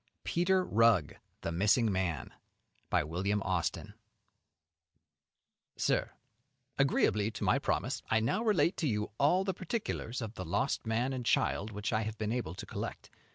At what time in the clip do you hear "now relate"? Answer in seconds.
8.19-8.75